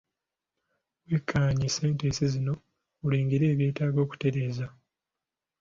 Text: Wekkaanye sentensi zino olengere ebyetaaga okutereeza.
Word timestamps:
Wekkaanye 1.09 1.67
sentensi 1.77 2.23
zino 2.33 2.53
olengere 3.05 3.45
ebyetaaga 3.53 3.99
okutereeza. 4.05 4.67